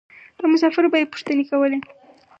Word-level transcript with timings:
له 0.41 0.45
مسافرو 0.53 0.91
به 0.91 0.97
یې 1.01 1.09
پوښتنې 1.13 1.43
کولې. 1.51 1.79